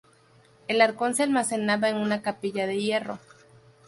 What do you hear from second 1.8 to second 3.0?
en una capilla de